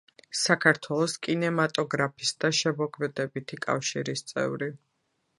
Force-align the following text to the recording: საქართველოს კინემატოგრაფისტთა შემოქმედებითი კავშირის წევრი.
საქართველოს 0.37 1.13
კინემატოგრაფისტთა 1.25 2.51
შემოქმედებითი 2.59 3.59
კავშირის 3.67 4.25
წევრი. 4.33 4.71